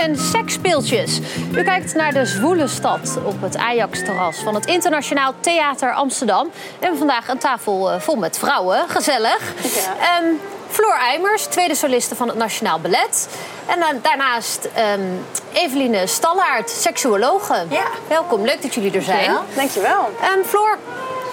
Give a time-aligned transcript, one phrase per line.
[0.00, 1.20] en seksspeeltjes.
[1.54, 6.50] U kijkt naar de zwoele stad op het Ajax-terras van het Internationaal Theater Amsterdam.
[6.78, 8.88] En vandaag een tafel eh, vol met vrouwen.
[8.88, 9.54] Gezellig.
[9.62, 9.96] Ja.
[10.00, 10.24] Ehm,
[10.68, 13.28] Floor Eimers, tweede soliste van het Nationaal Ballet.
[13.66, 15.00] En dan daarnaast ehm,
[15.52, 17.64] Eveline Stallaert, seksuologe.
[17.68, 17.86] Ja.
[18.08, 19.36] Welkom, leuk dat jullie er zijn.
[19.54, 20.10] Dankjewel.
[20.20, 20.78] Ehm, Floor,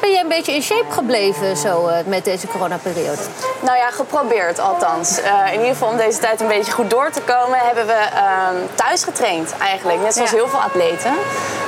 [0.02, 3.22] ben jij een beetje in shape gebleven zo, eh, met deze coronaperiode?
[3.68, 5.22] Nou ja, geprobeerd althans.
[5.22, 7.94] Eh, in ieder geval om deze tijd een beetje goed door te komen, hebben we
[7.94, 10.02] ehm, thuis getraind eigenlijk.
[10.02, 10.36] Net zoals Ja.
[10.36, 11.14] heel veel atleten.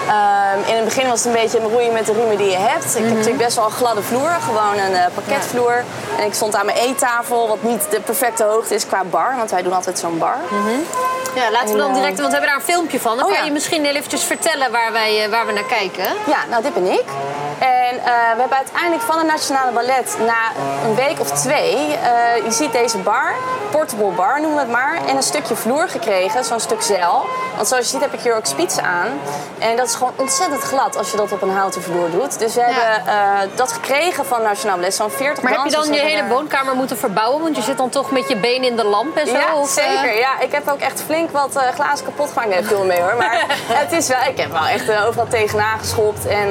[0.07, 2.95] Ehm, in het begin was het een beetje roeien met de riemen die je hebt.
[2.95, 5.83] Ik heb natuurlijk best wel een gladde vloer, gewoon een eh, parketvloer.
[6.19, 9.51] En ik stond aan mijn eettafel, wat niet de perfecte hoogte is qua bar, want
[9.51, 10.35] wij doen altijd zoon bar.
[11.35, 13.15] Ja, laten we dan En, eh, direct, want we hebben daar een filmpje van.
[13.17, 13.45] Dan Oh, kan ja.
[13.45, 16.05] je misschien heel eventjes vertellen waar, wij, waar we naar kijken.
[16.25, 17.05] Ja, nou dit ben ik.
[17.59, 22.43] En eh, we hebben uiteindelijk van het Nationale Ballet na een week of twee, eh,
[22.45, 23.33] je ziet deze bar,
[23.71, 27.25] portable bar noemen we het maar, en een stukje vloer gekregen, zo'n stuk zeil.
[27.55, 29.07] Want zoals je ziet heb ik hier ook spitsen aan.
[29.59, 32.39] En dat is gewoon ontzettend glad als je dat op een houten vloer doet.
[32.39, 35.93] Dus we hebben eh, dat gekregen van Nationaal Ballet, zo'n 40 Maar heb je dan
[35.93, 37.41] je hele er- woonkamer moeten verbouwen?
[37.41, 39.33] Want je zit dan toch met je been in de lamp en zo?
[39.33, 40.17] Ja, of, zeker.
[40.17, 42.27] Ja, ik heb ook echt flink wat glazen kapot.
[42.47, 43.15] Nee, veel mee hoor.
[43.17, 43.45] Maar
[43.81, 46.27] het is wel, ik heb wel echt overal tegenaan geschopt.
[46.27, 46.47] En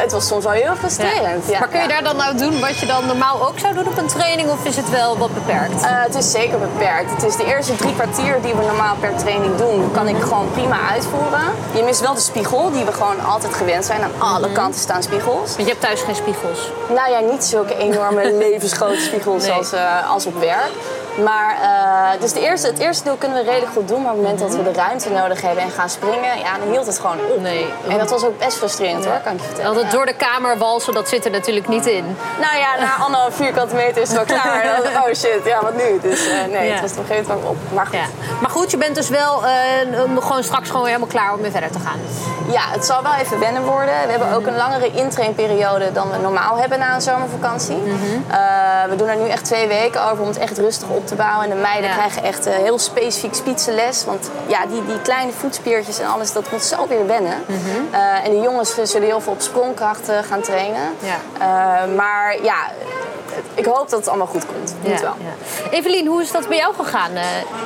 [0.00, 1.48] het was soms wel heel frustrerend.
[1.48, 1.58] Ja.
[1.58, 3.98] maar kun je daar dan nou doen wat je dan normaal ook zou doen op
[3.98, 4.50] een training?
[4.50, 5.82] Of is het wel wat beperkt?
[5.82, 7.10] Eh, het is zeker beperkt.
[7.10, 10.50] Het is de eerste drie kwartier die we normaal per training doen, kan ik gewoon
[10.52, 11.40] prima uitvoeren.
[11.74, 14.02] Je mist wel de spiegel, die we gewoon altijd gewend zijn.
[14.02, 14.54] Aan alle Mhm.
[14.54, 15.50] kanten staan spiegels.
[15.56, 16.70] Want je hebt thuis geen spiegels.
[16.94, 19.52] Nou ja, niet zulke enorme levensgrote spiegels Nee.
[19.52, 20.70] als, eh, als op werk.
[21.18, 24.02] Maar eh, dus de eerste, het eerste deel kunnen we redelijk goed doen.
[24.02, 26.70] Maar op het moment dat we de ruimte nodig hebben en gaan springen, ja, dan
[26.70, 27.40] hield het gewoon op.
[27.40, 27.66] Nee.
[27.88, 29.84] En dat was ook best frustrerend hoor, kan ik je vertellen.
[29.84, 29.90] Ja.
[29.90, 32.16] door de kamer walsen, dat zit er natuurlijk niet in.
[32.40, 34.62] Nou ja, na anderhalf vierkante meter is het wel klaar.
[34.82, 36.00] Dan, oh shit, ja, wat nu?
[36.00, 36.72] Dus eh, nee, Ja.
[36.72, 37.56] het was op een gegeven moment op.
[37.74, 37.94] Maar goed.
[37.94, 38.04] Ja.
[38.40, 39.42] Maar goed, je bent dus wel
[40.04, 41.98] om gewoon straks gewoon helemaal klaar om weer verder te gaan.
[42.52, 43.94] Ja, het zal wel even wennen worden.
[44.04, 47.76] We hebben ook een langere intrainperiode dan we normaal hebben na een zomervakantie.
[48.30, 48.38] Eh,
[48.88, 51.44] we doen er nu echt twee weken over om het echt rustig op te bouwen.
[51.50, 51.96] En de meiden Ja.
[51.96, 54.04] krijgen echt eh, heel specifiek spitsenles.
[54.04, 57.44] Want ja, die, die kleine voetspiertjes en alles, dat moet zo weer wennen.
[57.90, 60.94] Eh, en de jongens zullen heel veel op sprongkracht eh, gaan trainen.
[60.98, 61.16] Ja.
[61.38, 62.54] Eh, maar ja,
[63.54, 64.74] ik hoop dat het allemaal goed komt.
[64.82, 65.14] Moet wel.
[65.18, 65.70] ja.
[65.70, 67.22] Evelien, hoe is dat bij jou gegaan eh,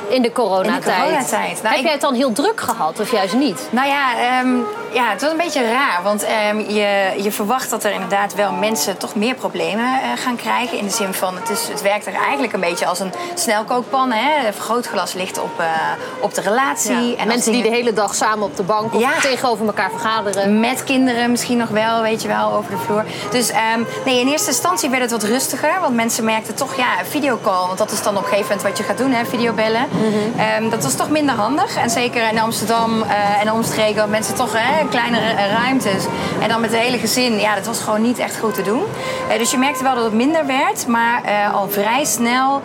[0.09, 0.85] in de coronatijd?
[0.85, 1.53] In de coronatijd?
[1.63, 3.67] Nou, Heb ik- jij het dan heel druk gehad of juist niet?
[3.69, 4.55] Nou ja, ehm,
[4.93, 5.99] ja, het was een beetje raar.
[6.03, 10.35] Want ehm, je, je verwacht dat er inderdaad wel mensen toch meer problemen eh, gaan
[10.35, 10.77] krijgen.
[10.77, 14.11] In de zin van, het, is, het werkt er eigenlijk een beetje als een snelkookpan.
[14.11, 14.47] Hè?
[14.47, 15.65] Een vergrootglas ligt op, eh,
[16.19, 17.15] op de relatie.
[17.15, 20.59] En mensen die de hele dag samen op de bank of tegenover elkaar vergaderen.
[20.59, 23.03] Met kinderen misschien nog wel, weet je wel, over de vloer.
[23.31, 25.55] Dus ehm, nee, in eerste instantie werd het wat rustiger.
[25.61, 27.65] Want mensen merkten toch, ja, videocall.
[27.67, 29.87] Want dat is dan op een gegeven moment wat je gaat doen, hè, videobellen.
[30.37, 31.75] Ehm, dat was toch minder handig.
[31.75, 36.03] En zeker in Amsterdam eh, en omstreken, want mensen toch hè, kleinere eh, ruimtes.
[36.41, 38.83] En dan met het hele gezin, ja, dat was gewoon niet echt goed te doen.
[39.29, 40.87] Eh, dus je merkte wel dat het minder werd.
[40.87, 41.21] Maar
[41.53, 42.61] al vrij snel,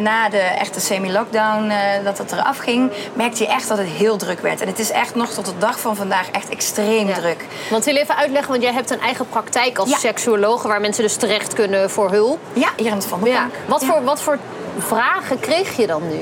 [0.00, 1.72] na de echte semi-lockdown,
[2.04, 4.60] dat het eraf ging, merkte je echt dat het heel druk werd.
[4.60, 7.14] En het is echt nog tot de dag van vandaag echt extreem Ja.
[7.14, 7.44] druk.
[7.70, 9.96] Want wil je even uitleggen, want jij hebt een eigen praktijk als Ja.
[9.98, 10.62] seksuoloog...
[10.62, 12.23] waar mensen dus terecht kunnen voor hulp.
[12.52, 13.48] Ja, hier in het Van Ja.
[13.66, 13.84] Wat.
[13.84, 14.38] Voor, wat voor
[14.78, 16.18] vragen kreeg je dan nu?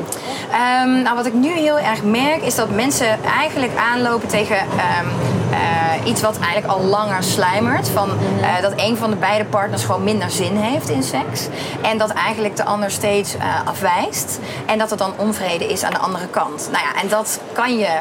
[0.50, 5.06] Ehm, nou, wat ik nu heel erg merk is dat mensen eigenlijk aanlopen tegen ehm,
[5.50, 7.88] eh, iets wat eigenlijk al langer sluimert.
[7.88, 8.10] Van,
[8.40, 11.48] eh, dat een van de beide partners gewoon minder zin heeft in seks.
[11.82, 14.38] En dat eigenlijk de ander steeds eh, afwijst.
[14.66, 16.68] En dat er dan onvrede is aan de andere kant.
[16.72, 17.98] Nou ja, en dat kan je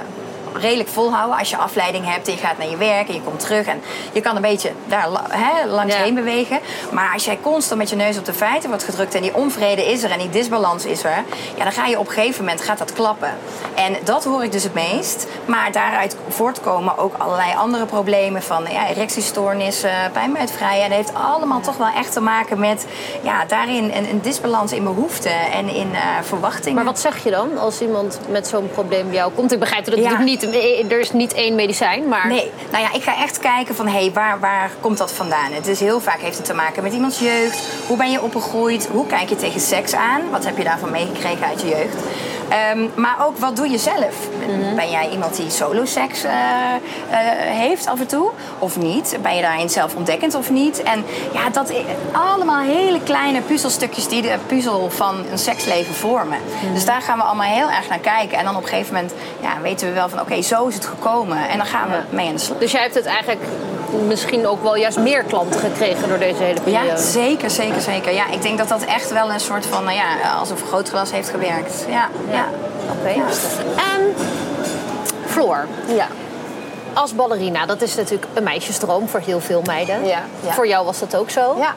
[0.54, 3.40] redelijk volhouden als je afleiding hebt en je gaat naar je werk en je komt
[3.40, 3.82] terug en
[4.12, 6.02] je kan een beetje daar hè, langs Ja.
[6.02, 6.60] heen bewegen.
[6.92, 9.86] Maar als jij constant met je neus op de feiten wordt gedrukt en die onvrede
[9.92, 11.24] is er en die disbalans is er,
[11.56, 13.30] ja, dan ga je op een gegeven moment gaat dat klappen.
[13.76, 15.28] En dat hoor ik dus het meest.
[15.46, 20.84] Maar daaruit voortkomen ook allerlei andere problemen van ja, erectiestoornissen, pijn bij het vrijen.
[20.84, 22.86] En dat heeft allemaal toch wel echt te maken met
[23.22, 26.76] ja, daarin een, een disbalans in behoeften en in eh, verwachtingen.
[26.76, 29.52] Maar wat zeg je dan als iemand met zo'n probleem bij jou komt?
[29.52, 30.10] Ik begrijp dat het Ja.
[30.10, 32.28] natuurlijk niet, er is niet één medicijn, maar...
[32.28, 35.52] Nee, nou ja, ik ga echt kijken van hé, hey, waar, waar komt dat vandaan?
[35.52, 37.60] Het is heel vaak heeft het te maken met iemands jeugd.
[37.88, 38.88] Hoe ben je opgegroeid?
[38.92, 40.30] Hoe kijk je tegen seks aan?
[40.30, 41.96] Wat heb je daarvan meegekregen uit je jeugd?
[42.52, 44.28] Ehm, maar ook wat doe je zelf?
[44.76, 46.80] Ben jij iemand die solo-seks eh, eh,
[47.58, 48.30] heeft af en toe?
[48.60, 49.18] Of niet?
[49.22, 50.84] Ben je daarin zelf ontdekkend of niet?
[50.84, 51.74] En ja, dat
[52.12, 56.38] allemaal hele kleine puzzelstukjes die de puzzel van een seksleven vormen.
[56.74, 58.38] Dus daar gaan we allemaal heel erg naar kijken.
[58.38, 60.86] En dan op een gegeven moment ja, weten we wel van oké, zo is het
[60.86, 61.50] gekomen.
[61.50, 62.58] En dan gaan we mee aan de slag.
[62.58, 63.42] Dus jij hebt het eigenlijk
[64.08, 66.86] misschien ook wel juist meer klanten gekregen door deze hele periode.
[66.86, 68.14] Ja, zeker, zeker, zeker.
[68.14, 71.12] Ja, ik denk dat dat echt wel een soort van, nou ja, als een vergrootglas
[71.12, 71.86] heeft gewerkt.
[71.90, 72.46] Ja, ja.
[73.00, 73.22] Oké.
[73.76, 74.14] En
[75.26, 76.08] Floor, Ja.
[76.94, 80.06] Als ballerina, dat is natuurlijk een meisjesdroom voor heel veel meiden.
[80.06, 80.52] Ja, ja.
[80.54, 81.56] Voor jou was dat ook zo.
[81.60, 81.74] Ja,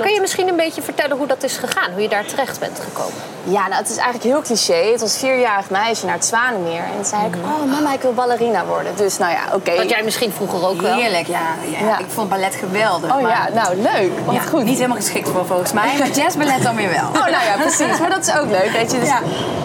[0.00, 1.92] Kun je misschien een beetje vertellen hoe dat is gegaan?
[1.92, 3.14] Hoe je daar terecht bent gekomen?
[3.44, 4.90] Ja, nou, het is eigenlijk heel cliché.
[4.90, 6.82] Het was een vierjarig meisje naar het Zwanenmeer.
[6.82, 8.92] En toen zei ik, oh mama, ik wil ballerina worden.
[8.96, 9.76] Dus nou ja, oké.
[9.76, 10.94] Dat jij misschien vroeger ook wel.
[10.98, 11.40] Heerlijk, ja,
[11.78, 11.86] ja.
[11.86, 11.98] Ja.
[11.98, 13.14] Ik vond ballet geweldig.
[13.14, 14.10] Oh maar- ja, nou leuk.
[14.24, 14.64] Wat Ja, goed.
[14.64, 17.08] Niet helemaal geschikt voor volgens mij, maar jazzballet dan weer wel.
[17.26, 17.98] Oh, nou ja, precies.
[17.98, 18.98] Maar dat is ook leuk, weet je.
[18.98, 19.20] Dus Ja.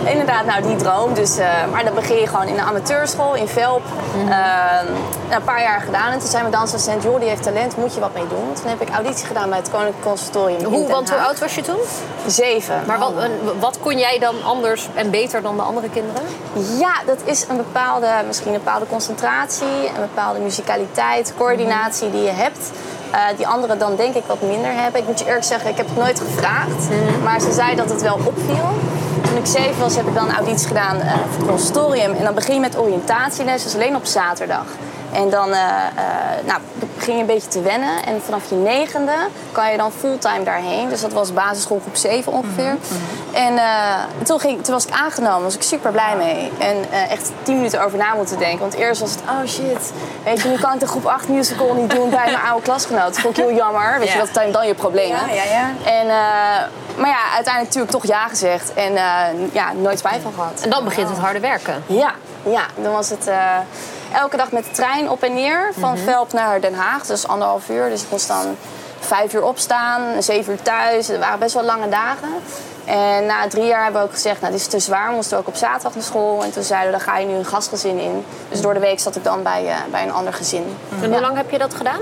[0.06, 1.14] inderdaad, nou, die droom.
[1.14, 3.82] Dus, eh, maar dan begin je gewoon in een amateurschool in Velp.
[4.24, 4.32] Mhm.
[4.32, 4.38] Eh,
[5.30, 6.12] nou, een paar jaar gedaan.
[6.12, 8.54] En toen zei mijn dansassistent, joh, die heeft talent, moet je wat mee doen.
[8.54, 11.62] Toen heb ik auditie gedaan bij het Koninklijk Conservatorium Hoe, want hoe oud was je
[11.62, 11.80] toen?
[12.28, 12.84] Zeven.
[12.88, 13.14] Maar wat,
[13.60, 16.22] wat kon jij dan anders en beter dan de andere kinderen?
[16.80, 22.30] Ja, dat is een bepaalde, misschien een bepaalde concentratie, een bepaalde musicaliteit, coördinatie die je
[22.30, 22.72] hebt.
[23.12, 25.02] eh, die anderen dan denk ik wat minder hebben.
[25.02, 26.88] Ik moet je eerlijk zeggen, ik heb het nooit gevraagd.
[27.24, 28.66] Maar ze zei dat het wel opviel.
[29.32, 32.14] Toen ik zeven was, heb ik dan een auditie gedaan eh, voor het conservatorium.
[32.14, 34.66] En dan begin je met oriëntatieles, dus alleen op zaterdag.
[35.12, 36.60] En dan eh, eh, nou,
[37.02, 38.06] begin je een beetje te wennen.
[38.06, 39.14] En vanaf je negende
[39.52, 40.90] kan je dan fulltime daarheen.
[40.90, 42.76] Dus dat was basisschool groep 7 ongeveer.
[43.32, 46.52] En eh, toen, ging, toen was ik aangenomen, was ik super blij mee.
[46.60, 48.60] En eh, echt tien minuten over na moeten denken.
[48.60, 49.92] Want eerst was het, oh shit,
[50.24, 53.04] weet je, nu kan ik de groep 8 musical niet doen bij mijn oude klasgenoot.
[53.04, 54.00] Dat vond ik heel jammer.
[54.00, 55.20] Weet je, dat zijn dan je problemen.
[55.28, 55.92] Ja, ja, ja.
[55.92, 58.74] En, eh, maar ja, uiteindelijk natuurlijk toch ja gezegd.
[58.74, 58.94] En
[59.52, 60.62] ja, nooit spijt van gehad.
[60.64, 61.84] En dan begint het harde werken.
[61.86, 62.14] Ja,
[62.44, 63.30] ja, dan was het
[64.14, 67.06] elke dag met de trein op en neer van Velp naar Den Haag.
[67.06, 67.90] Dus anderhalf uur.
[67.90, 68.58] Dus ik moest dan
[69.00, 71.08] vijf uur opstaan, zeven uur thuis.
[71.08, 72.30] Het waren best wel lange dagen.
[72.86, 75.10] En na drie jaar hebben we ook gezegd, nou, dit is te zwaar.
[75.10, 76.44] We moesten ook op zaterdag naar school.
[76.44, 78.26] En toen zeiden we, dan ga je nu een gastgezin in.
[78.50, 80.78] Dus door de week zat ik dan bij, eh, bij een ander gezin.
[81.02, 82.00] En hoe lang heb je dat gedaan?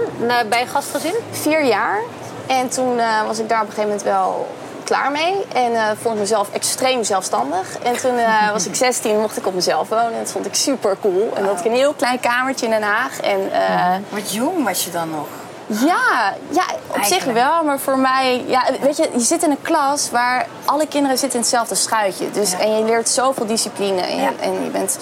[0.50, 1.14] Bij een gastgezin?
[1.32, 2.00] Vier jaar.
[2.48, 4.48] En toen eh, was ik daar op een gegeven moment wel
[4.90, 5.46] klaar mee.
[5.54, 7.78] En eh, vond ik mezelf extreem zelfstandig.
[7.84, 10.14] En toen eh, was ik 16 mocht ik op mezelf wonen.
[10.14, 11.32] En dat vond ik super cool.
[11.36, 13.20] En dat had ik een heel klein kamertje in Den Haag.
[13.20, 15.28] En eh, Wat jong was je dan nog?
[15.86, 17.64] ja, ja, op zich wel.
[17.64, 21.38] Maar voor mij, ja, weet je, je zit in een klas waar alle kinderen zitten
[21.40, 22.32] in hetzelfde schuitje.
[22.32, 22.60] Dus, Ja.
[22.60, 24.02] En je leert zoveel discipline.
[24.02, 24.30] En, Ja.
[24.40, 24.98] en je bent,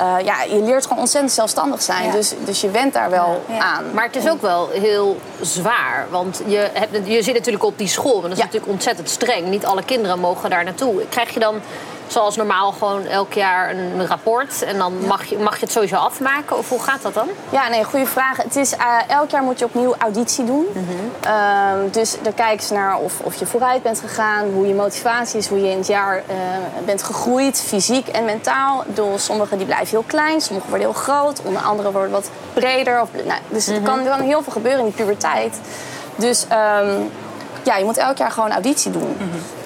[0.00, 2.04] eh, ja, je leert gewoon ontzettend zelfstandig zijn.
[2.06, 2.10] Ja.
[2.12, 3.58] Dus, dus je went daar wel Ja.
[3.58, 3.84] aan.
[3.94, 6.06] Maar het is ook wel heel zwaar.
[6.10, 8.12] Want je, hebt, je zit natuurlijk op die school.
[8.12, 8.44] Maar dat is Ja.
[8.44, 9.46] natuurlijk ontzettend streng.
[9.46, 11.02] Niet alle kinderen mogen daar naartoe.
[11.08, 11.54] Krijg je dan
[12.12, 14.62] zoals normaal gewoon elk jaar een rapport?
[14.62, 16.58] En dan mag je, mag je het sowieso afmaken?
[16.58, 17.28] Of hoe gaat dat dan?
[17.50, 18.36] Ja, nee, goede vraag.
[18.36, 20.66] Het is, eh, elk jaar moet je opnieuw auditie doen.
[21.20, 25.38] Ehm, dus dan kijken ze naar of, of je vooruit bent gegaan, hoe je motivatie
[25.38, 26.36] is, hoe je in het jaar eh,
[26.84, 28.84] bent gegroeid, fysiek en mentaal.
[28.86, 33.00] Bedoel, sommigen die blijven heel klein, sommigen worden heel groot, onder andere worden wat breder.
[33.00, 35.60] Of, nou, dus er, kan, er kan heel veel gebeuren in die puberteit.
[36.16, 37.00] Dus ehm,
[37.62, 39.16] ja, je moet elk jaar gewoon auditie doen.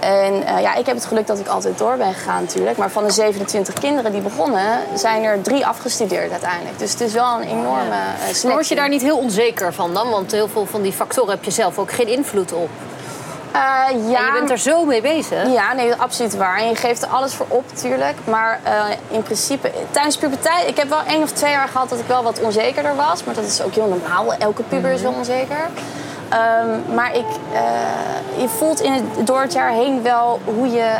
[0.00, 2.76] En eh, ja, ik heb het geluk dat ik altijd door ben gegaan natuurlijk.
[2.76, 6.78] Maar van de 27 kinderen die begonnen, zijn er drie afgestudeerd uiteindelijk.
[6.78, 8.46] Dus het is wel een enorme eh, selectie.
[8.46, 10.10] Maar word je daar niet heel onzeker van dan?
[10.10, 12.68] Want heel veel van die factoren heb je zelf ook geen invloed op.
[13.54, 13.60] Eh,
[14.10, 15.52] ja, En je bent er zo mee bezig.
[15.52, 16.58] Ja, nee, absoluut waar.
[16.58, 18.14] En je geeft er alles voor op, natuurlijk.
[18.24, 20.68] Maar eh, in principe, tijdens puberteit...
[20.68, 23.24] Ik heb wel één of twee jaar gehad dat ik wel wat onzekerder was.
[23.24, 24.34] Maar dat is ook heel normaal.
[24.34, 25.68] Elke puber is wel onzeker.
[26.34, 30.98] Ehm, maar ik, eh, je voelt in het, door het jaar heen wel hoe je,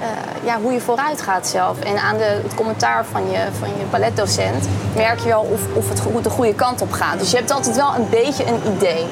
[0.00, 1.78] eh, ja, hoe je vooruit gaat zelf.
[1.80, 5.88] En aan de, het commentaar van je, van je balletdocent merk je wel of, of
[5.88, 7.18] het go- de goede kant op gaat.
[7.18, 9.06] Dus je hebt altijd wel een beetje een idee.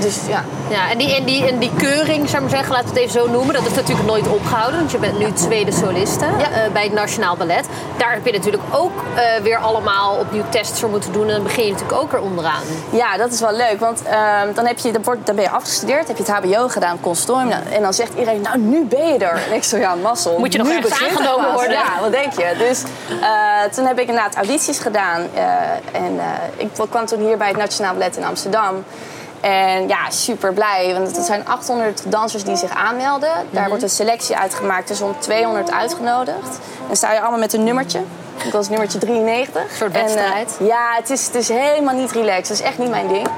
[0.00, 0.44] Dus ja.
[0.68, 3.08] Ja, en die, en, die, en die keuring, zou ik maar zeggen, laten we het
[3.08, 4.78] even zo noemen, dat is natuurlijk nooit opgehouden.
[4.78, 6.50] Want je bent nu tweede soliste Ja.
[6.50, 7.66] eh, bij het Nationaal Ballet.
[7.96, 11.26] Daar heb je natuurlijk ook eh, weer allemaal opnieuw tests voor moeten doen.
[11.28, 12.62] En dan begin je natuurlijk ook er onderaan.
[12.90, 13.80] Ja, dat is wel leuk.
[13.80, 17.00] Want ehm, dan, heb je, dan, dan ben je afgestudeerd, heb je het HBO gedaan,
[17.00, 17.48] consortium.
[17.48, 19.40] Nou, En dan zegt iedereen, nou nu ben je er.
[19.48, 20.38] En ik zo, ja, mazzel.
[20.38, 21.72] Moet je nog ergens het aangenomen worden?
[21.72, 22.54] Ja, wat denk je?
[22.58, 22.82] Dus
[23.20, 25.26] eh, toen heb ik inderdaad audities gedaan.
[25.34, 25.42] eh,
[25.92, 28.84] en eh, ik kwam toen hier bij het Nationaal Ballet in Amsterdam.
[29.40, 30.92] En ja, super blij.
[30.98, 33.28] Want er zijn 800 dansers die zich aanmelden.
[33.50, 33.68] Daar Mhm.
[33.68, 34.88] wordt een selectie uitgemaakt.
[34.88, 36.58] Dus om 200 uitgenodigd.
[36.86, 38.00] Dan sta je allemaal met een nummertje.
[38.44, 39.62] Ik was nummertje 93.
[39.62, 40.56] Een soort wedstrijd.
[40.60, 42.48] ja, het is, het is helemaal niet relaxed.
[42.48, 43.28] Dat is echt niet mijn ding.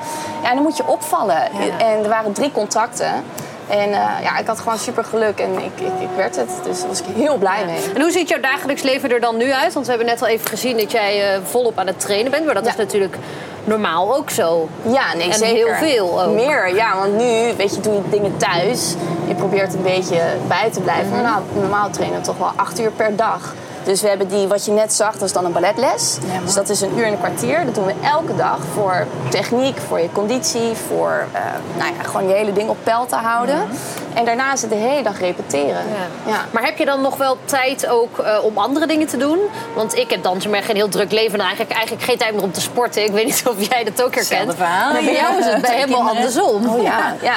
[0.42, 1.42] Ja, en dan moet je opvallen.
[1.78, 3.24] En er waren drie contacten.
[3.68, 6.50] En eh, ja, ik had gewoon super geluk en ik, ik, ik werd het.
[6.64, 7.78] Dus daar was ik heel blij mee.
[7.94, 9.72] En hoe ziet jouw dagelijks leven er dan nu uit?
[9.72, 12.44] Want we hebben net al even gezien dat jij eh, volop aan het trainen bent.
[12.44, 12.70] Maar dat Ja.
[12.70, 13.16] is natuurlijk
[13.64, 14.68] normaal ook zo.
[14.82, 15.54] Ja, nee, En zeker.
[15.56, 16.34] heel veel ook.
[16.34, 16.96] Meer, ja.
[16.98, 18.94] Want nu, weet je, doe je dingen thuis.
[19.28, 21.06] Je probeert een beetje bij te blijven.
[21.06, 21.14] Mhm.
[21.22, 23.54] Maar nou, normaal trainen we toch wel acht uur per dag.
[23.88, 26.18] Dus we hebben die, wat je net zag, dat is dan een balletles.
[26.44, 27.64] dus dat is een uur en een kwartier.
[27.64, 31.40] Dat doen we elke dag voor techniek, voor je conditie, voor eh,
[31.78, 33.68] nou ja, gewoon je hele ding op peil te houden.
[34.14, 35.82] En daarna is het de hele dag repeteren.
[36.26, 36.44] Ja.
[36.50, 39.38] Maar heb je dan nog wel tijd ook eh, om andere dingen te doen?
[39.74, 42.52] Want ik heb dan geen heel druk leven en eigenlijk, eigenlijk geen tijd meer om
[42.52, 43.04] te sporten.
[43.04, 44.54] Ik weet niet of jij dat ook herkent.
[44.54, 44.92] Verhaal.
[44.92, 46.68] Maar bij jou is het bij helemaal andersom.
[46.68, 47.36] Oh ja, ja.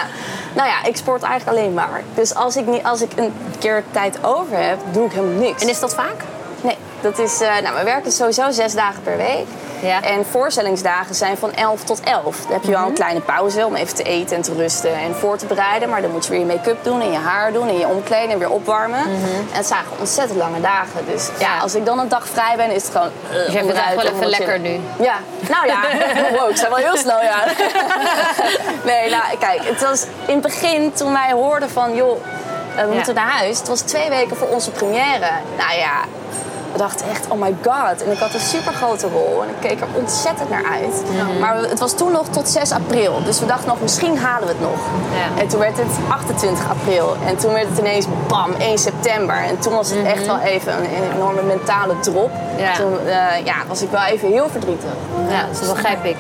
[0.54, 2.04] Nou ja, ik sport eigenlijk alleen maar.
[2.14, 5.62] Dus als ik, niet, als ik een keer tijd over heb, doe ik helemaal niks.
[5.62, 6.24] En is dat vaak?
[6.62, 9.46] Nee, dat is, eh, nou, we werken sowieso zes dagen per week.
[9.82, 10.02] Ja.
[10.04, 12.38] En voorstellingsdagen zijn van 11 tot 11.
[12.44, 15.16] Dan heb je wel een kleine pauze om even te eten en te rusten en
[15.16, 15.90] voor te bereiden.
[15.90, 18.30] Maar dan moet je weer je make-up doen en je haar doen en je omkleden
[18.30, 19.00] en weer opwarmen.
[19.00, 21.06] En het zijn gewoon ontzettend lange dagen.
[21.12, 23.12] Dus ja, als ik dan een dag vrij ben, is het gewoon.
[23.30, 24.80] Uh, Dus jij vindt het eigenlijk wel even lekker nu?
[25.00, 25.16] Ja,
[25.50, 25.80] nou ja,
[26.40, 27.44] wow, ik sta wel heel snel, ja.
[28.92, 32.18] nee, nou kijk, het was in het begin toen wij hoorden van, joh,
[32.76, 32.94] eh, we Ja.
[32.96, 33.58] moeten naar huis.
[33.60, 35.30] Het was twee weken voor onze première.
[35.58, 35.94] Nou ja,
[36.72, 38.04] we dachten echt, oh my god.
[38.04, 41.04] En ik had een super grote rol en ik keek er ontzettend naar uit.
[41.40, 43.24] Maar het was toen nog tot 6 april.
[43.24, 44.80] Dus we dachten nog, misschien halen we het nog.
[45.14, 45.42] Ja.
[45.42, 47.16] En toen werd het 28 april.
[47.26, 49.36] En toen werd het ineens bam, 1 september.
[49.36, 52.32] En toen was het echt wel even een, een enorme mentale drop.
[52.58, 52.74] Ja.
[52.74, 54.90] Toen eh, ja, was ik wel even heel verdrietig.
[55.30, 56.16] Ja, dat begrijp ik.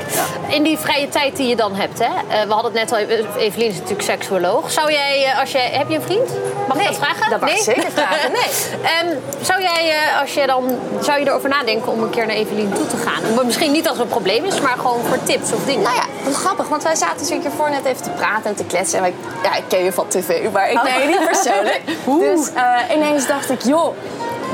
[0.48, 2.06] In die vrije tijd die je dan hebt, hè?
[2.06, 4.72] eh, we hadden het net al, even- Evelien is natuurlijk seksuoloog.
[4.72, 6.30] Zou jij, eh, als jij, heb je een vriend?
[6.68, 7.30] Mag ik dat vragen?
[7.30, 8.42] dat mag ik zeker vragen, nee.
[8.92, 10.64] Ehm, zou jij, eh, als je dan,
[11.02, 13.36] zou je erover nadenken om een keer naar Evelien toe te gaan?
[13.36, 15.82] Maar Misschien niet als het een probleem is, maar gewoon voor tips of dingen.
[15.84, 18.56] Nou ja, dat is grappig, want wij zaten natuurlijk hiervoor net even te praten en
[18.56, 18.98] te kletsen.
[18.98, 20.84] En wij, ja, ik ken je van tv, maar ik Oh.
[20.84, 21.82] ken je niet persoonlijk.
[22.36, 23.96] dus eh, ineens dacht ik, joh,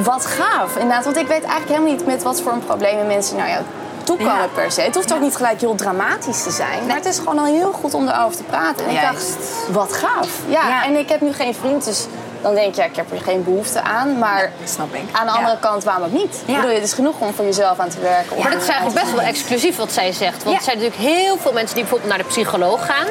[0.03, 0.75] wat gaaf.
[0.75, 3.61] Inderdaad, want ik weet eigenlijk helemaal niet met wat voor een problemen mensen naar jou
[4.03, 4.47] toe komen Ja.
[4.53, 4.81] per se.
[4.81, 6.85] Het hoeft ook niet gelijk heel dramatisch te zijn.
[6.87, 8.85] Maar het is gewoon al heel goed om erover te praten.
[8.85, 9.25] En ik dacht,
[9.71, 10.29] wat gaaf.
[10.47, 10.85] Ja, Ja.
[10.85, 12.05] en ik heb nu geen vriend, dus
[12.41, 14.17] dan denk je, ja, ik heb er geen behoefte aan.
[14.17, 15.01] Maar snap ik.
[15.11, 15.37] aan de Ja.
[15.37, 16.43] andere kant, waarom ook niet?
[16.45, 16.55] Ja.
[16.55, 18.37] bedoel, het is genoeg om voor jezelf aan te werken.
[18.41, 20.43] Maar dat is eigenlijk best wel exclusief wat zij zegt.
[20.43, 20.55] Want Ja.
[20.57, 23.05] er zijn natuurlijk heel veel mensen die bijvoorbeeld naar de psycholoog gaan.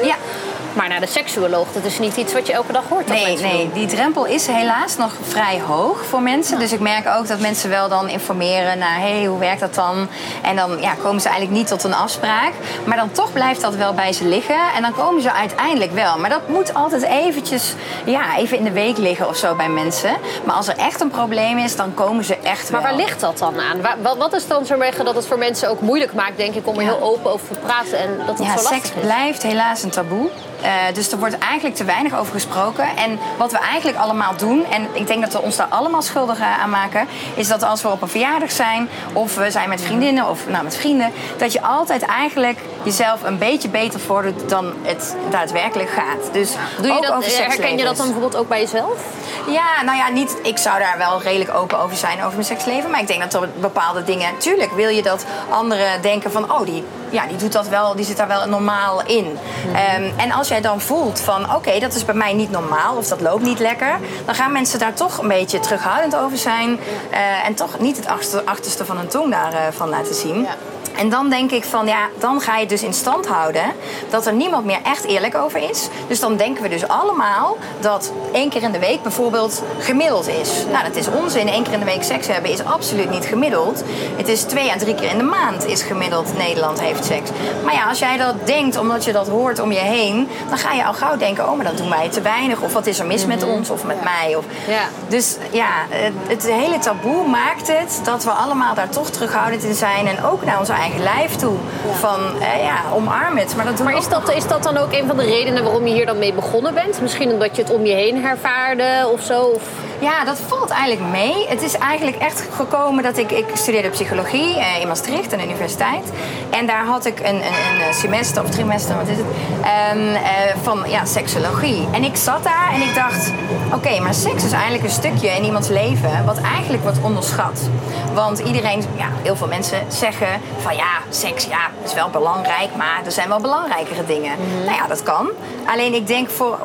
[0.77, 3.07] Maar naar de seksuoloog, dat is niet iets wat je elke dag hoort.
[3.07, 3.71] Nee, nee, doen.
[3.73, 6.59] die drempel is helaas nog vrij hoog voor mensen.
[6.59, 8.99] Dus ik merk ook dat mensen wel dan informeren naar...
[8.99, 10.07] hé, hey, hoe werkt dat dan?
[10.41, 12.51] En dan ja, komen ze eigenlijk niet tot een afspraak.
[12.85, 14.59] Maar dan toch blijft dat wel bij ze liggen.
[14.75, 16.17] En dan komen ze uiteindelijk wel.
[16.17, 17.73] Maar dat moet altijd eventjes,
[18.05, 20.15] ja, even in de week liggen of zo bij mensen.
[20.43, 22.89] Maar als er echt een probleem is, dan komen ze echt Maar wel.
[22.91, 23.81] waar ligt dat dan aan?
[24.01, 26.75] Wat, wat is dan zo dat het voor mensen ook moeilijk maakt, denk ik, om
[26.75, 26.87] er Ja.
[26.87, 29.01] heel open over te praten en dat het Ja, zo lastig seks is?
[29.01, 30.29] blijft helaas een taboe.
[30.61, 32.85] Eh, dus er wordt eigenlijk te weinig over gesproken.
[32.97, 36.39] En wat we eigenlijk allemaal doen, en ik denk dat we ons daar allemaal schuldig
[36.39, 39.81] eh, aan maken, is dat als we op een verjaardag zijn, of we zijn met
[39.81, 44.73] vriendinnen of nou, met vrienden, dat je altijd eigenlijk jezelf een beetje beter voordoet dan
[44.81, 46.33] het daadwerkelijk gaat.
[46.33, 48.99] Dus Doe je ook dat, eh, herken je dat dan bijvoorbeeld ook bij jezelf?
[49.47, 52.91] Ja, nou ja, niet, ik zou daar wel redelijk open over zijn over mijn seksleven.
[52.91, 54.37] Maar ik denk dat er bepaalde dingen.
[54.37, 58.05] Tuurlijk wil je dat anderen denken van, oh, die, ja, die doet dat wel, die
[58.05, 59.37] zit daar wel normaal in.
[59.73, 63.07] Ehm, en als jij dan voelt van, oké, dat is bij mij niet normaal of
[63.07, 66.79] dat loopt niet lekker, dan gaan mensen daar toch een beetje terughoudend over zijn.
[67.11, 68.07] eh, en toch niet het
[68.45, 70.41] achterste, van hun tong daarvan van laten zien.
[70.41, 70.55] Ja.
[70.97, 73.63] En dan denk ik van ja, dan ga je dus in stand houden
[74.09, 75.87] dat er niemand meer echt eerlijk over is.
[76.07, 80.65] Dus dan denken we dus allemaal dat één keer in de week bijvoorbeeld gemiddeld is.
[80.71, 81.47] Nou, dat is onzin.
[81.47, 83.83] Eén keer in de week seks hebben is absoluut niet gemiddeld.
[84.15, 87.29] Het is twee à drie keer in de maand is gemiddeld Nederland heeft seks.
[87.63, 90.73] Maar ja, als jij dat denkt omdat je dat hoort om je heen, dan ga
[90.73, 92.61] je al gauw denken: oh, maar dat doen wij te weinig.
[92.61, 94.35] Of wat is er mis met ons of met mij?
[94.35, 94.45] Of...
[94.67, 94.83] Ja.
[95.07, 99.75] Dus ja, het, het hele taboe maakt het dat we allemaal daar toch terughoudend in
[99.75, 100.07] zijn.
[100.07, 101.55] En ook naar onze eigen lijf toe.
[101.91, 103.55] Van eh, ja, omarm het.
[103.55, 105.93] Maar dat Maar is dat, is dat dan ook een van de redenen waarom je
[105.93, 107.01] hier dan mee begonnen bent?
[107.01, 109.41] Misschien omdat je het om je heen ervaarde of zo?
[109.41, 109.61] Of...
[109.99, 111.47] Ja, dat valt eigenlijk mee.
[111.47, 113.31] Het is eigenlijk echt gekomen dat ik...
[113.31, 116.11] Ik studeerde psychologie eh, in Maastricht, aan de universiteit.
[116.49, 119.25] En daar had ik een, een, een semester of trimester, wat is het?
[119.61, 121.87] Ehm, eh, van ja, seksologie.
[121.91, 123.31] En ik zat daar en ik dacht...
[123.73, 126.25] Oké, maar seks is eigenlijk een stukje in iemands leven...
[126.25, 127.69] wat eigenlijk wordt onderschat.
[128.13, 130.75] Want iedereen, ja, heel veel mensen zeggen van...
[130.75, 134.31] Ja, seks, ja, is wel belangrijk, maar er zijn wel belangrijkere dingen.
[134.65, 135.29] Nou ja, dat kan.
[135.65, 136.57] Alleen ik denk voor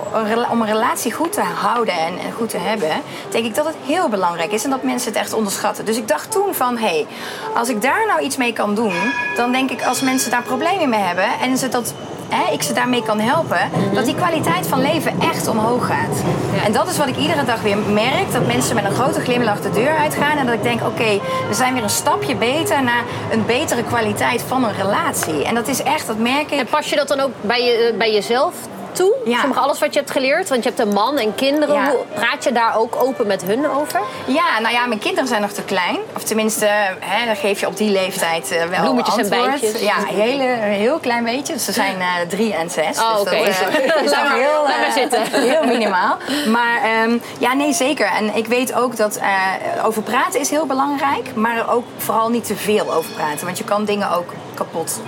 [0.51, 2.91] om een relatie goed te houden en, en goed te hebben,
[3.29, 5.85] denk ik dat het heel belangrijk is en dat mensen het echt onderschatten.
[5.85, 7.07] Dus ik dacht toen van, hé, hey,
[7.55, 8.95] als ik daar nou iets mee kan doen,
[9.37, 11.95] dan denk ik als mensen daar problemen mee hebben en ze dat.
[12.29, 16.23] Hè, ik ze daarmee kan helpen, dat die kwaliteit van leven echt omhoog gaat.
[16.65, 19.61] En dat is wat ik iedere dag weer merk: dat mensen met een grote glimlach
[19.61, 20.39] de deur uitgaan.
[20.39, 24.43] En dat ik denk: oké, we zijn weer een stapje beter naar een betere kwaliteit
[24.47, 25.45] van een relatie.
[25.45, 26.59] En dat is echt, dat merk ik.
[26.59, 28.55] En pas je dat dan ook bij, je, bij jezelf
[28.93, 29.15] toe?
[29.25, 29.47] Ja.
[29.47, 31.75] Maar, alles wat je hebt geleerd, want je hebt een man en kinderen.
[31.75, 31.91] Ja.
[31.91, 34.01] Hoe, praat je daar ook open met hun over?
[34.27, 35.99] Ja, nou ja, mijn kinderen zijn nog te klein.
[36.17, 36.67] Of tenminste,
[36.99, 39.81] hè, dan geef je op die leeftijd eh, wel Bloemetjes en bijtjes.
[39.81, 41.53] Ja, een hele, een heel klein beetje.
[41.53, 42.99] Dus ze zijn eh, drie en zes.
[42.99, 43.37] Oh, dus oké.
[43.37, 45.23] dat is, eh, is Laat maar- heel, laat maar zitten.
[45.51, 46.17] heel minimaal.
[46.47, 48.07] Maar ehm, ja, nee, zeker.
[48.07, 49.21] En ik weet ook dat
[49.85, 51.35] over praten is heel belangrijk.
[51.35, 53.45] Maar ook vooral niet te veel over praten.
[53.45, 55.01] Want je kan dingen ook kapot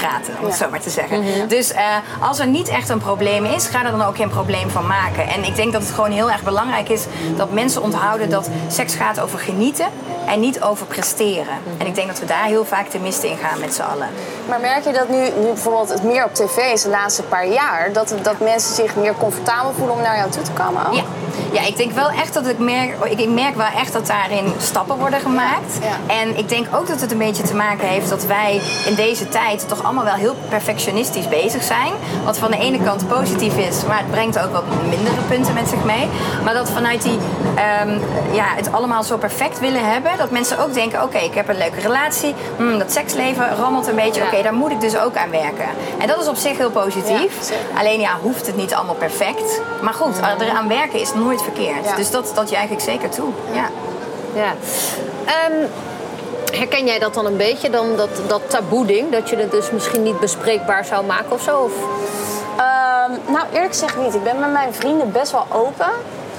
[0.00, 1.48] praten, om het zo maar te zeggen.
[1.48, 1.82] Dus eh,
[2.20, 5.28] als er niet echt een probleem is, ga er dan ook geen probleem van maken.
[5.28, 7.04] En ik denk dat het gewoon heel erg belangrijk is
[7.36, 9.86] dat mensen onthouden dat seks gaat over genieten
[10.26, 11.54] en niet over presteren.
[11.78, 14.08] En ik denk dat we daar heel vaak de mist in gaan met z'n allen.
[14.48, 17.46] Maar merk je dat nu, nu bijvoorbeeld het meer op tv is de laatste paar
[17.46, 20.86] jaar, dat, dat mensen zich meer comfortabel voelen om naar jou toe te komen?
[20.86, 20.94] ook?
[20.94, 21.02] Ja.
[21.52, 24.96] Ja, ik denk wel echt dat ik merk, ik merk wel echt dat daarin stappen
[24.96, 25.78] worden gemaakt.
[25.82, 26.14] Ja.
[26.14, 29.28] En ik denk ook dat het een beetje te maken heeft dat wij in deze
[29.28, 31.92] tijd toch allemaal wel heel perfectionistisch bezig zijn.
[32.24, 35.68] Wat van de ene kant positief is, maar het brengt ook wat mindere punten met
[35.68, 36.08] zich mee.
[36.44, 37.18] Maar dat vanuit die,
[37.54, 37.98] ehm,
[38.32, 41.58] ja, het allemaal zo perfect willen hebben, dat mensen ook denken: oké, ik heb een
[41.58, 44.26] leuke relatie, hmm, dat seksleven rammelt een beetje, Ja.
[44.26, 45.68] oké, daar moet ik dus ook aan werken.
[45.98, 47.50] En dat is op zich heel positief.
[47.50, 47.80] Ja.
[47.80, 49.60] Alleen ja, hoeft het niet allemaal perfect.
[49.82, 51.84] Maar goed, eraan werken is nooit verkeerd.
[51.84, 51.96] Ja.
[51.96, 53.28] Dus dat, dat je eigenlijk zeker toe.
[53.52, 53.70] Ja.
[54.34, 54.54] Ja.
[55.24, 55.66] Ehm,
[56.52, 59.10] herken jij dat dan een beetje, dan dat, dat taboe-ding?
[59.10, 61.58] Dat je het dus misschien niet bespreekbaar zou maken of zo?
[61.58, 61.72] Of?
[62.56, 64.14] Ehm, nou, eerlijk gezegd niet.
[64.14, 65.90] Ik ben met mijn vrienden best wel open.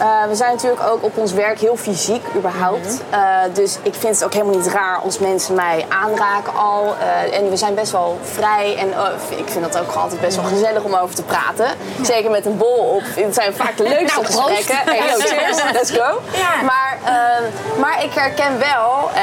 [0.02, 3.02] Eh, we zijn natuurlijk ook op ons werk heel fysiek, überhaupt.
[3.10, 3.20] Eh,
[3.54, 6.96] dus ik vind het ook helemaal niet raar als mensen mij aanraken al.
[7.00, 8.76] Eh, en we zijn best wel vrij.
[8.78, 11.66] En eh, ik vind dat ook altijd best wel gezellig om over te praten.
[12.02, 13.04] Zeker met een bol op.
[13.16, 14.76] Het zijn vaak de leukste Nou, gesprekken.
[14.76, 16.22] Hey, yo, cheers, let's go.
[16.32, 16.62] Ja.
[16.62, 17.44] Maar, ehm,
[17.80, 19.22] maar ik herken wel, eh,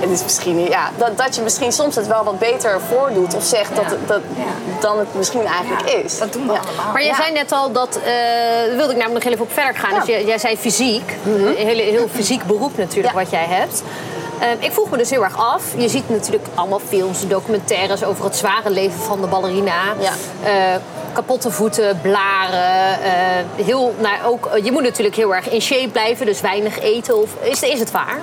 [0.00, 3.34] het is misschien, ja, dat, dat je misschien soms het wel wat beter voordoet.
[3.34, 4.42] Of zegt dat, dat, Ja.
[4.80, 6.18] dan het misschien eigenlijk is.
[6.18, 6.58] Dat doen we Ja.
[6.58, 6.92] allemaal.
[6.92, 7.16] Maar jij Ja.
[7.16, 8.04] zei net al dat, eh,
[8.66, 9.92] daar wilde ik namelijk nog heel even op verder gaan.
[9.94, 9.98] Ja.
[9.98, 13.20] Dus jij, jij zei fysiek, een hele, heel fysiek beroep natuurlijk Ja.
[13.20, 13.82] wat jij hebt.
[14.38, 15.62] Eh, ik vroeg me dus heel erg af.
[15.76, 19.74] Je ziet natuurlijk allemaal films, documentaires over het zware leven van de ballerina.
[19.98, 20.12] Ja.
[20.42, 20.76] Eh,
[21.18, 23.02] kapotte voeten, blaren.
[23.02, 26.78] eh, heel, nou, ook, eh, je moet natuurlijk heel erg in shape blijven, dus weinig
[26.80, 27.22] eten.
[27.22, 28.18] Of, is, is het waar?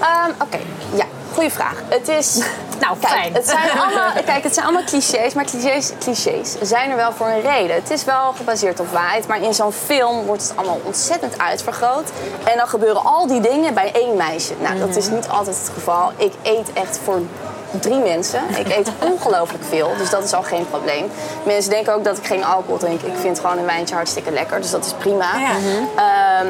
[0.00, 0.58] Ehm, Oké,
[0.94, 1.82] ja, goede vraag.
[1.88, 2.38] Het is.
[2.80, 3.34] Nou, kijk, fijn.
[3.34, 7.26] Het zijn allemaal, kijk, het zijn allemaal clichés, maar clichés, clichés zijn er wel voor
[7.26, 7.74] een reden.
[7.76, 12.10] Het is wel gebaseerd op waarheid, maar in zo'n film wordt het allemaal ontzettend uitvergroot.
[12.44, 14.54] En dan gebeuren al die dingen bij één meisje.
[14.60, 16.12] Nou, dat is niet altijd het geval.
[16.16, 17.20] Ik eet echt voor
[17.80, 18.40] drie mensen.
[18.56, 21.10] Ik eet ongelooflijk veel, dus dat is al geen probleem.
[21.42, 23.00] Mensen denken ook dat ik geen alcohol drink.
[23.02, 25.38] Ik vind gewoon een wijntje hartstikke lekker, dus dat is prima.
[25.38, 25.50] Ja.
[25.96, 26.46] Ehm,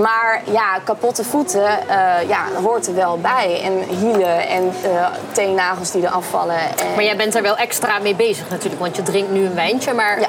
[0.00, 3.60] maar ja, kapotte voeten eh, ja, hoort er wel bij.
[3.64, 6.56] En hielen en eh teennagels die er afvallen.
[6.58, 6.94] En...
[6.94, 9.92] Maar jij bent er wel extra mee bezig natuurlijk, want je drinkt nu een wijntje.
[9.92, 10.28] Maar, Ja.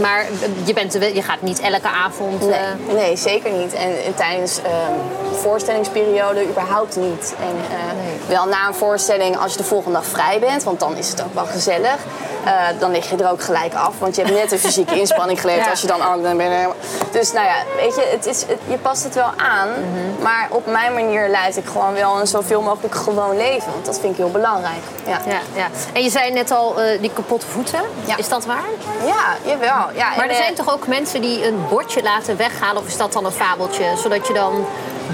[0.00, 0.26] Maar
[0.64, 2.40] je, bent wel- je gaat niet elke avond...
[2.40, 3.72] Nee, eh, nee, zeker niet.
[3.74, 7.34] En, en tijdens de voorstellingsperiode überhaupt niet.
[7.40, 10.96] En eh, wel na een voorstelling, als je de volgende dag vrij bent, want dan
[10.96, 11.96] is het ook wel gezellig.
[12.44, 15.40] eh, dan lig je er ook gelijk af, want je hebt net een fysieke inspanning
[15.40, 15.64] geleverd.
[15.64, 15.70] Ja.
[15.70, 16.76] Als je dan ook dan ben je helemaal-
[17.12, 19.68] Dus nou ja, weet je, het is, het- je past het wel aan.
[20.22, 23.72] Maar op mijn manier leid ik gewoon wel een zoveel mogelijk gewoon leven.
[23.72, 24.82] Want dat vind ik heel belangrijk.
[25.06, 25.66] Ja, Ja, ja.
[25.92, 27.80] En je zei net al, eh, die kapotte voeten.
[28.04, 28.16] Ja.
[28.16, 28.68] Is dat waar?
[29.06, 29.89] ja jawel.
[29.94, 32.82] Ja, Maar er eh, zijn toch ook mensen die een bordje laten weghalen?
[32.82, 33.84] Of is dat dan een fabeltje?
[33.96, 34.64] Zodat je dan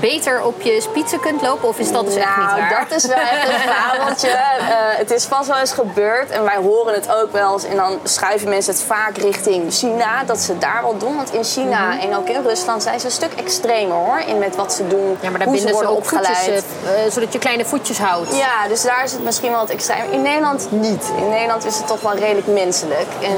[0.00, 1.68] beter op je spitsen kunt lopen?
[1.68, 2.86] Of is dat dus echt niet nou, waar?
[2.88, 4.28] dat is wel echt een fabeltje.
[4.66, 7.64] Eh, het is vast wel eens gebeurd en wij horen het ook wel eens.
[7.64, 11.16] En dan schuiven mensen het vaak richting China, dat ze daar wel doen.
[11.16, 11.98] Want in China Mhm.
[11.98, 14.18] en ook in Rusland zijn ze een stuk extremer hoor.
[14.26, 16.64] In met wat ze doen, Ja, maar daar hoe ze worden voetjes, opgeleid.
[16.84, 18.36] eh, zodat je kleine voetjes houdt.
[18.36, 20.10] Ja, dus daar is het misschien wel wat extreem.
[20.12, 21.04] In Nederland niet.
[21.16, 23.08] In Nederland is het toch wel redelijk menselijk.
[23.22, 23.36] En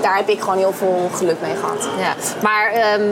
[0.00, 1.88] daar heb ik gewoon heel veel geluk mee gehad.
[1.98, 3.02] Ja, maar ehm,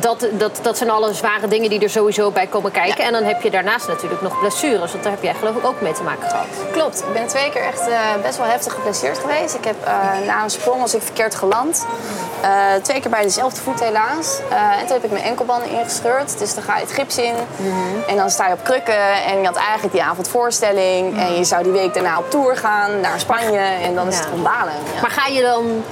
[0.00, 3.04] dat, dat, dat zijn alle zware dingen die er sowieso bij komen kijken.
[3.04, 4.92] En dan heb je daarnaast natuurlijk nog blessures.
[4.92, 6.46] Want daar heb jij geloof ik ook mee te maken gehad.
[6.72, 9.54] Klopt, ik ben twee keer echt eh, best wel heftig geblesseerd geweest.
[9.54, 11.86] Ik heb eh, na een sprong was ik verkeerd geland.
[12.40, 12.50] Eh,
[12.82, 14.38] twee keer bij dezelfde voet helaas.
[14.80, 16.38] En toen heb ik mijn enkelbanden ingescheurd.
[16.38, 17.34] Dus dan ga je het gips in.
[18.08, 19.22] En dan sta je op krukken.
[19.24, 21.18] En je had eigenlijk die avond voorstelling.
[21.18, 23.58] En je zou die week daarna op tour gaan naar Spanje.
[23.58, 24.74] En dan is het gewoon balen.
[24.94, 25.00] Ja.
[25.00, 25.84] Maar ga je dan...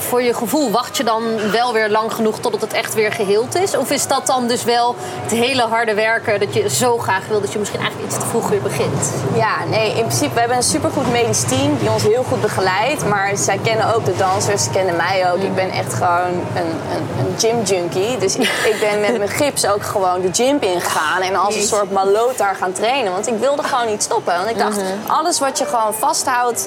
[0.00, 3.54] voor je gevoel, wacht je dan wel weer lang genoeg totdat het echt weer geheeld
[3.54, 3.76] is?
[3.76, 7.40] Of is dat dan dus wel het hele harde werken dat je zo graag wil
[7.40, 9.12] dat je misschien eigenlijk iets te vroeg weer begint?
[9.34, 13.06] Ja, nee, in principe, we hebben een supergoed medisch team die ons heel goed begeleidt.
[13.06, 15.42] Maar zij kennen ook de dansers, ze kennen mij ook.
[15.42, 18.18] Ik ben echt gewoon een, een, een gym junkie.
[18.18, 21.20] Dus ik, ik ben met mijn gips ook gewoon de gym ingegaan.
[21.22, 23.12] En als een soort maloot daar gaan trainen.
[23.12, 24.36] Want ik wilde gewoon niet stoppen.
[24.36, 26.66] Want ik dacht, alles wat je gewoon vasthoudt,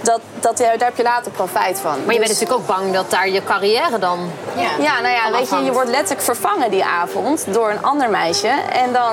[0.00, 1.90] dat, dat, daar heb je later profijt van.
[1.90, 4.30] Maar je bent Dus- natuurlijk ook bang dat daar je carrière dan...
[4.78, 8.48] Ja, nou ja, weet je, je wordt letterlijk vervangen die avond door een ander meisje.
[8.72, 9.12] En dan,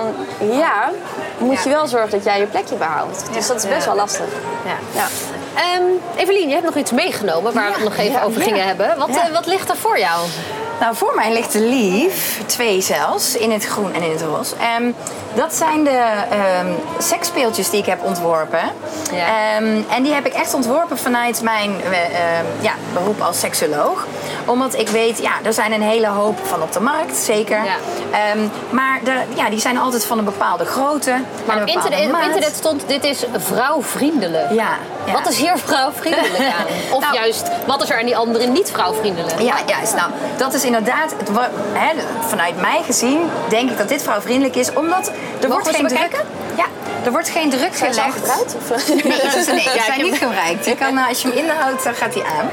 [0.58, 0.92] ja,
[1.38, 1.76] moet je Ja.
[1.76, 3.26] wel zorgen dat jij je plekje behoudt.
[3.34, 3.86] Dus dat is best Ja.
[3.86, 4.26] wel lastig.
[4.66, 4.78] Ja.
[5.02, 5.08] Ja.
[5.56, 5.84] Ehm,
[6.16, 8.46] Evelien, je hebt nog iets meegenomen waar we het Ja, nog even ja, over ja.
[8.48, 8.98] gingen hebben.
[8.98, 9.28] Wat, Ja.
[9.28, 10.20] eh, wat ligt er voor jou?
[10.80, 14.56] Nou, voor mij ligt de Lief, twee zelfs, in het groen en in het roze.
[14.56, 14.92] Ehm,
[15.34, 18.72] dat zijn de ehm seksspeeltjes die ik heb ontworpen.
[19.12, 19.56] Ja.
[19.56, 24.06] Ehm, en die heb ik echt ontworpen vanuit mijn eh, ja, beroep als seksoloog.
[24.48, 27.64] Omdat ik weet, ja, er zijn een hele hoop van op de markt, zeker.
[27.64, 27.76] Ja.
[28.12, 31.16] Ehm, maar de, ja, die zijn altijd van een bepaalde grootte.
[31.46, 34.52] Maar op internet, op internet stond, dit is vrouwvriendelijk.
[34.52, 34.70] Ja,
[35.06, 35.12] ja.
[35.14, 36.66] Wat is hier vrouwvriendelijk aan?
[36.96, 39.42] Of Nou- juist, wat is er aan die andere niet vrouwvriendelijk?
[39.42, 39.96] Ja, juist.
[39.96, 41.30] Nou, dat is inderdaad, het,
[42.28, 46.24] vanuit mij gezien, denk ik dat dit vrouwvriendelijk is, omdat er wordt geen druk.
[46.58, 46.66] Ja,
[47.08, 48.14] er wordt geen druk Zijn gelegd.
[48.18, 48.56] gebruikt?
[48.56, 48.88] Of?
[49.04, 50.66] Nee, ze zijn, nee, Ja, zijn niet gebruikt.
[50.66, 52.50] Je kan, eh, als je hem inhoudt, dan gaat hij aan.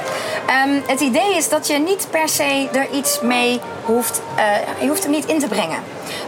[0.46, 4.20] Ehm, het idee is dat je niet per se er iets mee hoeft.
[4.36, 4.44] eh,
[4.80, 5.78] je hoeft hem niet in te brengen.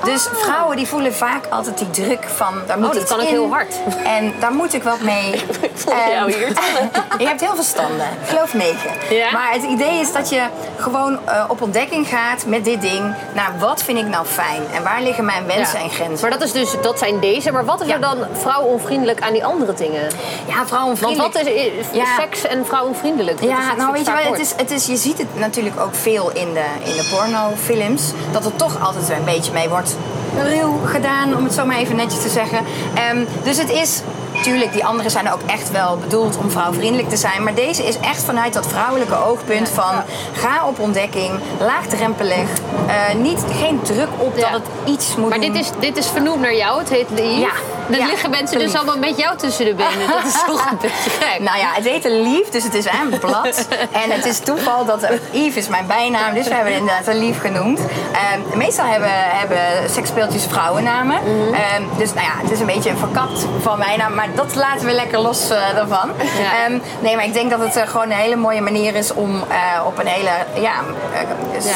[0.05, 3.21] Dus vrouwen die voelen vaak altijd die druk van daar moet Oh, dat iets kan
[3.21, 3.33] ook in.
[3.33, 3.75] heel hard.
[4.17, 5.43] En daar moet ik wat mee.
[5.75, 6.49] voel Ehm, jou hier
[7.19, 8.07] je hebt heel veel standen.
[8.23, 8.91] Ik geloof negen.
[9.11, 9.31] Ja?
[9.33, 10.43] Maar het idee is dat je
[10.77, 13.15] gewoon eh, op ontdekking gaat met dit ding.
[13.35, 14.63] Naar wat vind ik nou fijn?
[14.73, 15.85] En waar liggen mijn wensen Ja.
[15.85, 16.21] en grenzen?
[16.29, 17.53] Maar dat, is dus, dat zijn deze.
[17.53, 17.95] Maar wat is Ja.
[17.95, 20.09] er dan vrouwonvriendelijk aan die andere dingen?
[20.47, 21.33] ja, Want vrouwenvriendelijk.
[21.35, 22.05] wat is is Ja.
[22.19, 23.41] seks en vrouwonvriendelijk?
[23.41, 25.95] Dat Ja, nou weet je wel, het is, het is, je ziet het natuurlijk ook
[25.95, 28.03] veel in de, in de pornofilms.
[28.33, 29.96] Dat er toch altijd een beetje mee wordt
[30.42, 32.59] ruw gedaan, om het zo maar even netjes te zeggen.
[32.94, 34.01] Ehm, dus het is,
[34.42, 37.42] tuurlijk, die andere zijn ook echt wel bedoeld om vrouwvriendelijk te zijn.
[37.42, 39.94] Maar deze is echt vanuit dat vrouwelijke oogpunt van
[40.33, 42.49] ga op ontdekking, laagdrempelig.
[42.87, 44.51] eh, niet, geen druk op Ja.
[44.51, 45.53] dat het iets moet Maar doen.
[45.53, 47.38] dit is, dit is vernoemd naar jou, het heet Lief.
[47.40, 47.51] Ja.
[47.88, 50.09] Dan Ja, liggen mensen dus allemaal met jou tussen de benen.
[50.09, 51.40] Dat is toch een beetje gek.
[51.49, 53.66] Nou ja, het heet een lief, dus het is een blad.
[53.92, 57.07] en het is toeval dat eh, Yves is mijn bijnaam, dus we hebben het inderdaad
[57.07, 57.81] een lief genoemd.
[58.12, 61.18] Ehm, meestal hebben, hebben seksspeeltjes vrouwennamen.
[61.22, 61.55] Mhm.
[61.55, 64.55] Ehm, dus nou ja, het is een beetje een verkapt van mijn naam, maar dat
[64.55, 66.11] laten we lekker los eh, daarvan.
[66.40, 66.64] Ja.
[66.64, 69.44] Ehm, nee, maar ik denk dat het eh, gewoon een hele mooie manier is om
[69.49, 70.72] eh, op een hele ja,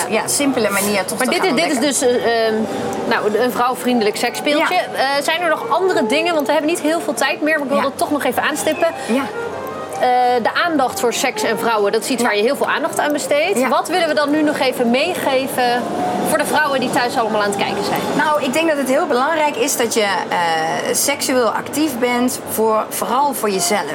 [0.07, 0.27] eh, Ja.
[0.27, 2.11] simpele manier toch Maar te dit gaan dit is dus eh,
[3.09, 4.75] nou, een vrouwvriendelijk seksspeeltje.
[4.75, 6.35] Eh, zijn er nog andere dingen?
[6.35, 7.59] Want we hebben niet heel veel tijd meer.
[7.59, 8.89] Maar ik wil dat toch nog even aanstippen.
[9.07, 9.25] Ja.
[10.01, 12.99] Eh, de aandacht voor seks en vrouwen, dat is iets waar je heel veel aandacht
[12.99, 13.59] aan besteedt.
[13.59, 13.69] Ja.
[13.69, 15.83] Wat willen we dan nu nog even meegeven
[16.29, 18.01] voor de vrouwen die thuis allemaal aan het kijken zijn?
[18.17, 20.39] Nou, ik denk dat het heel belangrijk is dat je eh,
[20.93, 23.95] seksueel actief bent, voor, vooral voor jezelf.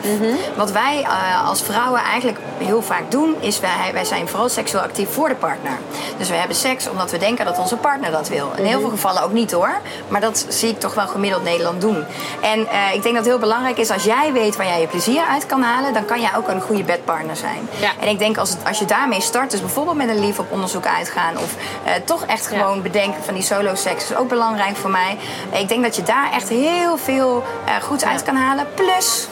[0.56, 4.84] Wat wij eh, als vrouwen eigenlijk heel vaak doen, is wij, wij zijn vooral seksueel
[4.84, 5.78] actief voor de partner.
[6.18, 8.52] Dus we hebben seks omdat we denken dat onze partner dat wil.
[8.56, 9.74] In heel veel gevallen ook niet hoor,
[10.08, 12.06] maar dat zie ik toch wel gemiddeld Nederland doen.
[12.41, 14.88] En eh, ik denk dat het heel belangrijk is als jij weet waar jij je
[14.88, 17.70] plezier uit kan halen, dan kan jij ook een goede bedpartner zijn.
[17.80, 17.91] Ja.
[18.00, 20.52] En ik denk als, het, als je daarmee start, dus bijvoorbeeld met een lief op
[20.52, 22.60] onderzoek uitgaan of eh, toch echt Ja.
[22.60, 25.18] gewoon bedenken van die solo seks is ook belangrijk voor mij.
[25.52, 28.68] Ik denk dat je daar echt heel veel eh goeds uit kan halen.
[28.76, 29.28] Plus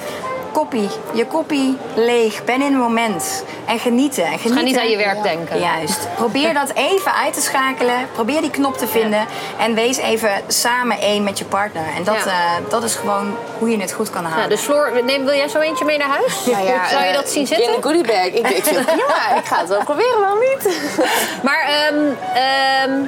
[0.53, 4.23] koppie, je koppie leeg, ben in het moment en genieten.
[4.23, 4.57] En genieten.
[4.57, 5.59] Ga niet aan je werk denken.
[5.59, 6.07] Juist.
[6.15, 7.95] Probeer dat even uit te schakelen.
[8.13, 9.25] Probeer die knop te vinden.
[9.59, 11.83] En wees even samen één met je partner.
[11.97, 12.31] En dat, Ja.
[12.31, 14.43] eh, dat is gewoon hoe je het goed kan halen.
[14.43, 16.43] Ja, dus Floor, neem, wil jij zo eentje mee naar huis?
[16.45, 17.75] Ja, Zou je eh, dat zien In zitten?
[17.75, 18.25] een goodiebag.
[18.25, 19.35] Ik, ik vind het prima.
[19.39, 20.77] Ik ga het wel proberen, waarom niet?
[21.47, 23.01] Maar, ehm, ehm,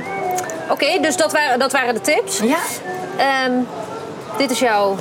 [0.69, 2.39] oké, dus dat waren, dat waren de tips.
[2.39, 2.57] Ja.
[3.17, 3.51] Ehm,
[4.37, 4.95] dit is jouw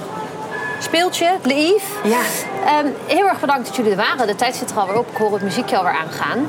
[0.84, 1.84] speeltje, Lief.
[2.04, 2.20] Ja.
[2.66, 4.26] Ehm, heel erg bedankt dat jullie er waren.
[4.26, 5.10] De tijd zit er alweer op.
[5.10, 6.46] Ik hoor het muziekje alweer aangaan.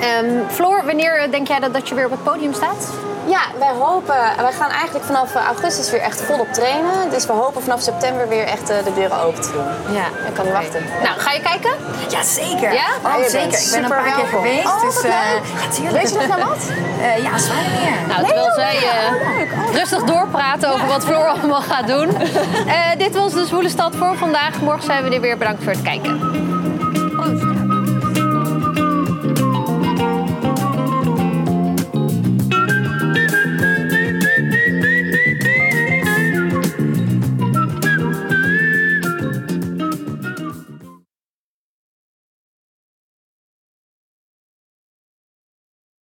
[0.00, 2.92] Ehm Floor, wanneer denk jij dat, dat je weer op het podium staat?
[3.26, 4.14] Ja, wij hopen...
[4.36, 7.10] Wij gaan eigenlijk vanaf eh, augustus weer echt volop trainen.
[7.10, 9.94] Dus we hopen vanaf september weer echt eh, de deuren open te doen.
[9.94, 10.04] Ja.
[10.28, 10.84] Ik kan niet wachten.
[11.02, 11.70] Nou, ga je kijken?
[12.08, 12.72] Ja, zeker.
[12.72, 12.86] Ja?
[13.04, 13.42] Oh, Ja, zeker.
[13.42, 14.66] Ik ben een super paar keer geweest.
[14.66, 15.42] Oh, dus, wat eh, leuk.
[15.60, 15.96] ja, tuurlijk.
[16.02, 16.58] Weet je nog naar wat?
[17.02, 18.06] Eh, ja, Zwaardermeer.
[18.08, 22.08] Nou, terwijl zij eh, rustig doorpraten over wat Floor allemaal gaat doen.
[22.66, 24.60] Eh, dit was de Zwoele Stad voor vandaag.
[24.60, 25.38] Morgen zijn we er weer.
[25.38, 26.51] Bedankt voor het kijken.